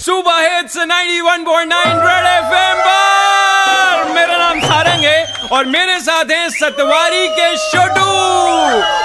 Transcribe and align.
सुबह 0.00 0.36
hits 0.40 0.76
91.9 0.80 1.78
red 2.02 2.26
FM 2.26 2.78
पर। 2.84 4.12
मेरा 4.14 4.36
नाम 4.38 4.60
सारंग 4.60 5.04
है 5.04 5.48
और 5.52 5.64
मेरे 5.64 5.98
साथ 6.00 6.30
हैं 6.30 6.48
सतवारी 6.50 7.26
के 7.28 7.48
छोटू 7.56 8.06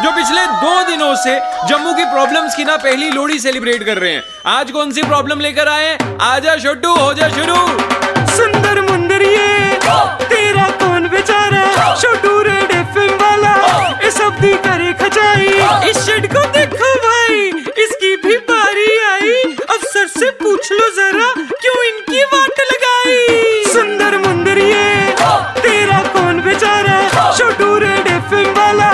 जो 0.04 0.12
पिछले 0.12 0.46
दो 0.62 0.84
दिनों 0.88 1.14
से 1.16 1.34
जम्मू 1.70 1.94
की 1.94 2.06
प्रॉब्लम्स 2.06 2.56
की 2.56 2.64
ना 2.64 2.78
पहली 2.78 3.10
लोहड़ी 3.10 3.40
सेलिब्रेट 3.40 3.84
कर 3.84 3.98
रहे 3.98 4.12
हैं। 4.12 4.24
आज 4.48 4.72
कौन 4.72 4.92
सी 4.92 5.04
प्रॉब्लम 5.04 5.40
लेकर 5.40 5.68
आए 5.68 5.98
आजा 6.24 6.56
छोटू 6.58 6.96
हो 6.96 7.14
जा 7.14 7.30
शुरू। 7.30 7.58
सुंदर 8.36 8.82
मुंदरिए 8.82 9.48
पूछ 20.66 20.72
लो 20.72 20.88
जरा, 20.90 21.26
क्यों 21.62 21.82
इनकी 21.86 22.22
वाट 22.24 22.60
लगाई? 22.70 23.64
सुंदर 23.74 24.18
मुंदरिए 24.18 24.86
तेरा 25.58 26.00
कौन 26.14 26.40
बेचारा? 26.42 26.96
छोटू 27.38 27.68
रेडे 27.78 28.18
फ़िल्म 28.30 28.54
वाला 28.58 28.90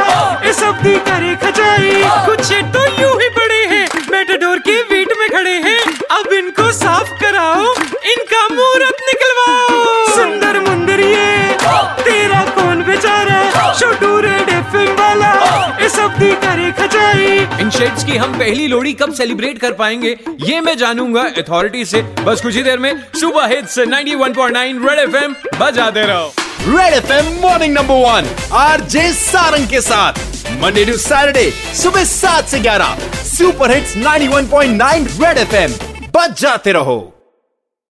सब 0.60 0.82
दी 0.84 0.96
करे 1.08 1.36
खचाई। 1.44 1.94
कुछ 2.26 2.52
तो 2.76 2.84
यूँ 3.02 3.14
ही 3.22 3.30
पड़े 3.38 3.64
हैं 3.74 3.86
मेटाडोर 4.12 4.60
के 4.68 4.82
वेट 4.92 5.14
में 5.20 5.28
खड़े 5.30 5.56
हैं। 5.68 5.80
अब 6.18 6.34
इनको 6.34 6.72
साफ़ 6.74 7.14
कराओ, 7.22 7.74
इनका 8.16 8.48
मुहूर्त 8.50 9.08
निकलवाओ। 9.08 9.91
शेड्स 17.72 18.04
की 18.04 18.18
हम 18.18 18.38
पहली 18.40 18.68
लोहड़ी 18.68 18.94
कब 18.94 19.14
सेलिब्रेट 19.14 19.58
कर 19.58 19.74
पाएँगे, 19.74 20.10
ये 20.40 20.60
मैं 20.62 20.76
जानूँगा 20.78 21.22
अथॉरिटी 21.38 21.86
से। 21.86 22.02
बस 22.02 22.42
कुछ 22.42 22.56
ही 22.56 22.64
देर 22.64 22.80
में 22.80 22.94
सुबह 23.20 23.46
हिट्स 23.46 23.78
91.9 23.80 24.80
रेड 24.88 25.00
एफएम 25.00 25.36
बजाते 25.60 26.02
रहो। 26.02 26.34
Red 26.68 26.94
FM 26.94 27.32
morning 27.42 27.74
number 27.74 27.96
one 27.96 28.28
RJ 28.54 29.12
Sarang 29.14 29.68
के 29.68 29.82
साथ। 29.82 30.20
मंडे 30.62 30.86
टू 30.86 30.98
सैटरडे 30.98 31.50
सुबह 31.82 32.04
सात 32.04 32.48
से 32.48 32.60
ग्यारह। 32.60 32.98
सुपर 33.26 33.72
हिट्स 33.72 33.96
91.9 33.98 35.08
रेड 35.24 35.38
एफएम 35.38 35.74
बजाते 36.16 36.72
रहो। 36.72 37.00